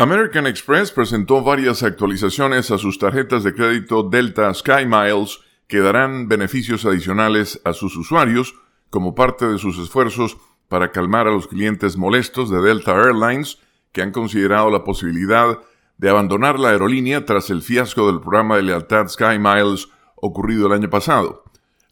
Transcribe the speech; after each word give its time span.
American 0.00 0.46
Express 0.46 0.92
presentó 0.92 1.42
varias 1.42 1.82
actualizaciones 1.82 2.70
a 2.70 2.78
sus 2.78 3.00
tarjetas 3.00 3.42
de 3.42 3.52
crédito 3.52 4.04
Delta 4.04 4.54
Sky 4.54 4.86
Miles 4.86 5.40
que 5.66 5.80
darán 5.80 6.28
beneficios 6.28 6.84
adicionales 6.84 7.60
a 7.64 7.72
sus 7.72 7.96
usuarios 7.96 8.54
como 8.90 9.16
parte 9.16 9.48
de 9.48 9.58
sus 9.58 9.76
esfuerzos 9.76 10.36
para 10.68 10.92
calmar 10.92 11.26
a 11.26 11.32
los 11.32 11.48
clientes 11.48 11.96
molestos 11.96 12.48
de 12.48 12.60
Delta 12.60 12.92
Airlines 12.92 13.58
que 13.90 14.00
han 14.00 14.12
considerado 14.12 14.70
la 14.70 14.84
posibilidad 14.84 15.58
de 15.96 16.08
abandonar 16.08 16.60
la 16.60 16.68
aerolínea 16.68 17.26
tras 17.26 17.50
el 17.50 17.62
fiasco 17.62 18.06
del 18.06 18.20
programa 18.20 18.54
de 18.54 18.62
lealtad 18.62 19.08
Sky 19.08 19.40
Miles 19.40 19.88
ocurrido 20.14 20.68
el 20.68 20.74
año 20.74 20.90
pasado. 20.90 21.42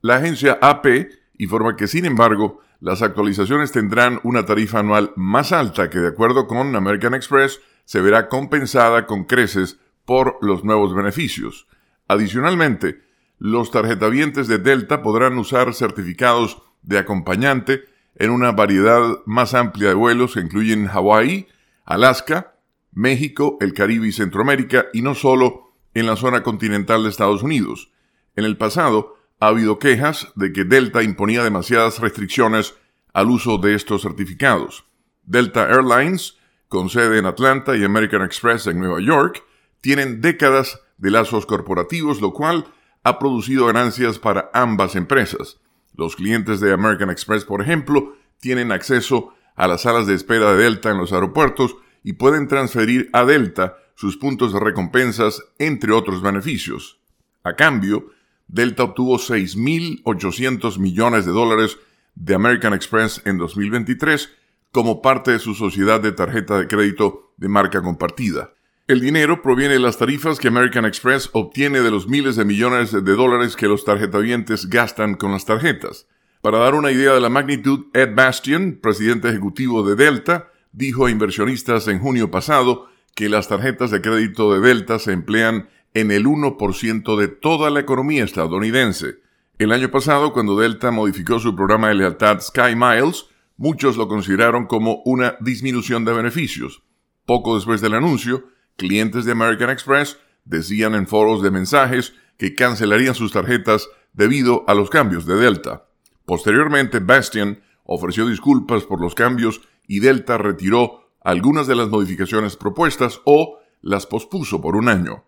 La 0.00 0.16
agencia 0.16 0.58
AP 0.60 1.08
informa 1.38 1.76
que, 1.76 1.86
sin 1.86 2.04
embargo, 2.04 2.62
las 2.80 3.00
actualizaciones 3.00 3.70
tendrán 3.70 4.18
una 4.24 4.44
tarifa 4.44 4.80
anual 4.80 5.12
más 5.14 5.52
alta 5.52 5.88
que, 5.88 6.00
de 6.00 6.08
acuerdo 6.08 6.48
con 6.48 6.74
American 6.74 7.14
Express, 7.14 7.60
se 7.84 8.00
verá 8.00 8.28
compensada 8.28 9.06
con 9.06 9.24
creces 9.24 9.78
por 10.04 10.38
los 10.40 10.64
nuevos 10.64 10.94
beneficios. 10.94 11.66
Adicionalmente, 12.08 13.02
los 13.38 13.70
tarjetavientes 13.70 14.48
de 14.48 14.58
Delta 14.58 15.02
podrán 15.02 15.36
usar 15.38 15.74
certificados 15.74 16.62
de 16.82 16.98
acompañante 16.98 17.84
en 18.16 18.30
una 18.30 18.52
variedad 18.52 19.18
más 19.26 19.54
amplia 19.54 19.88
de 19.88 19.94
vuelos 19.94 20.34
que 20.34 20.40
incluyen 20.40 20.86
Hawái, 20.86 21.48
Alaska, 21.84 22.54
México, 22.92 23.56
el 23.60 23.72
Caribe 23.72 24.08
y 24.08 24.12
Centroamérica, 24.12 24.86
y 24.92 25.02
no 25.02 25.14
solo 25.14 25.72
en 25.94 26.06
la 26.06 26.16
zona 26.16 26.42
continental 26.42 27.02
de 27.02 27.08
Estados 27.08 27.42
Unidos. 27.42 27.90
En 28.36 28.44
el 28.44 28.56
pasado, 28.56 29.16
ha 29.40 29.48
habido 29.48 29.78
quejas 29.78 30.28
de 30.36 30.52
que 30.52 30.64
Delta 30.64 31.02
imponía 31.02 31.42
demasiadas 31.42 31.98
restricciones 31.98 32.74
al 33.12 33.28
uso 33.30 33.58
de 33.58 33.74
estos 33.74 34.02
certificados. 34.02 34.84
Delta 35.24 35.68
Airlines 35.68 36.38
con 36.72 36.88
sede 36.88 37.18
en 37.18 37.26
Atlanta 37.26 37.76
y 37.76 37.84
American 37.84 38.22
Express 38.22 38.66
en 38.66 38.80
Nueva 38.80 38.98
York, 38.98 39.44
tienen 39.82 40.22
décadas 40.22 40.80
de 40.96 41.10
lazos 41.10 41.44
corporativos, 41.44 42.22
lo 42.22 42.32
cual 42.32 42.64
ha 43.04 43.18
producido 43.18 43.66
ganancias 43.66 44.18
para 44.18 44.50
ambas 44.54 44.96
empresas. 44.96 45.60
Los 45.94 46.16
clientes 46.16 46.60
de 46.60 46.72
American 46.72 47.10
Express, 47.10 47.44
por 47.44 47.60
ejemplo, 47.60 48.16
tienen 48.40 48.72
acceso 48.72 49.34
a 49.54 49.68
las 49.68 49.82
salas 49.82 50.06
de 50.06 50.14
espera 50.14 50.54
de 50.54 50.62
Delta 50.62 50.90
en 50.90 50.96
los 50.96 51.12
aeropuertos 51.12 51.76
y 52.02 52.14
pueden 52.14 52.48
transferir 52.48 53.10
a 53.12 53.26
Delta 53.26 53.76
sus 53.94 54.16
puntos 54.16 54.54
de 54.54 54.60
recompensas, 54.60 55.44
entre 55.58 55.92
otros 55.92 56.22
beneficios. 56.22 57.00
A 57.44 57.54
cambio, 57.54 58.06
Delta 58.48 58.84
obtuvo 58.84 59.18
6.800 59.18 60.78
millones 60.78 61.26
de 61.26 61.32
dólares 61.32 61.76
de 62.14 62.34
American 62.34 62.72
Express 62.72 63.20
en 63.26 63.36
2023 63.36 64.30
como 64.72 65.02
parte 65.02 65.30
de 65.30 65.38
su 65.38 65.54
sociedad 65.54 66.00
de 66.00 66.12
tarjeta 66.12 66.58
de 66.58 66.66
crédito 66.66 67.32
de 67.36 67.48
marca 67.48 67.82
compartida. 67.82 68.54
El 68.88 69.00
dinero 69.00 69.42
proviene 69.42 69.74
de 69.74 69.80
las 69.80 69.98
tarifas 69.98 70.38
que 70.38 70.48
American 70.48 70.84
Express 70.84 71.30
obtiene 71.32 71.82
de 71.82 71.90
los 71.90 72.08
miles 72.08 72.34
de 72.36 72.44
millones 72.44 72.90
de 72.90 73.00
dólares 73.00 73.54
que 73.54 73.68
los 73.68 73.84
tarjetavientes 73.84 74.68
gastan 74.68 75.14
con 75.14 75.30
las 75.30 75.44
tarjetas. 75.44 76.08
Para 76.40 76.58
dar 76.58 76.74
una 76.74 76.90
idea 76.90 77.12
de 77.12 77.20
la 77.20 77.28
magnitud, 77.28 77.86
Ed 77.94 78.14
Bastian, 78.16 78.80
presidente 78.82 79.28
ejecutivo 79.28 79.84
de 79.84 79.94
Delta, 79.94 80.50
dijo 80.72 81.06
a 81.06 81.10
inversionistas 81.10 81.86
en 81.86 82.00
junio 82.00 82.30
pasado 82.30 82.88
que 83.14 83.28
las 83.28 83.46
tarjetas 83.46 83.90
de 83.90 84.00
crédito 84.00 84.52
de 84.52 84.60
Delta 84.60 84.98
se 84.98 85.12
emplean 85.12 85.68
en 85.94 86.10
el 86.10 86.26
1% 86.26 87.16
de 87.16 87.28
toda 87.28 87.70
la 87.70 87.80
economía 87.80 88.24
estadounidense. 88.24 89.20
El 89.58 89.70
año 89.70 89.90
pasado, 89.90 90.32
cuando 90.32 90.58
Delta 90.58 90.90
modificó 90.90 91.38
su 91.38 91.54
programa 91.54 91.88
de 91.88 91.94
lealtad 91.94 92.40
Sky 92.40 92.74
Miles, 92.74 93.26
Muchos 93.62 93.96
lo 93.96 94.08
consideraron 94.08 94.66
como 94.66 95.02
una 95.04 95.36
disminución 95.38 96.04
de 96.04 96.12
beneficios. 96.12 96.82
Poco 97.24 97.54
después 97.54 97.80
del 97.80 97.94
anuncio, 97.94 98.42
clientes 98.74 99.24
de 99.24 99.30
American 99.30 99.70
Express 99.70 100.18
decían 100.44 100.96
en 100.96 101.06
foros 101.06 101.44
de 101.44 101.52
mensajes 101.52 102.12
que 102.38 102.56
cancelarían 102.56 103.14
sus 103.14 103.30
tarjetas 103.30 103.88
debido 104.14 104.64
a 104.66 104.74
los 104.74 104.90
cambios 104.90 105.26
de 105.26 105.36
Delta. 105.36 105.86
Posteriormente, 106.24 106.98
Bastian 106.98 107.62
ofreció 107.84 108.26
disculpas 108.26 108.82
por 108.82 109.00
los 109.00 109.14
cambios 109.14 109.60
y 109.86 110.00
Delta 110.00 110.38
retiró 110.38 111.12
algunas 111.20 111.68
de 111.68 111.76
las 111.76 111.88
modificaciones 111.88 112.56
propuestas 112.56 113.20
o 113.26 113.60
las 113.80 114.06
pospuso 114.06 114.60
por 114.60 114.74
un 114.74 114.88
año. 114.88 115.22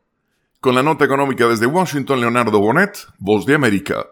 Con 0.58 0.74
la 0.74 0.82
nota 0.82 1.04
económica 1.04 1.46
desde 1.46 1.66
Washington, 1.66 2.20
Leonardo 2.20 2.58
Bonet, 2.58 2.98
Voz 3.20 3.46
de 3.46 3.54
América. 3.54 4.06